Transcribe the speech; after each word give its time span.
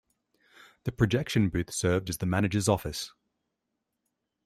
The 0.85 0.91
projection 0.91 1.49
booth 1.49 1.71
served 1.71 2.09
as 2.09 2.17
the 2.17 2.25
manager's 2.25 2.67
office. 2.67 3.11